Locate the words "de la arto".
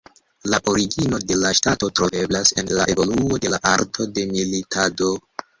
3.45-4.11